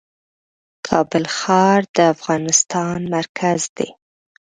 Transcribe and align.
کابل 0.87 1.23
ښار 1.37 1.79
د 1.95 1.97
افغانستان 2.13 2.97
مرکز 3.15 3.61
دی. 3.77 3.89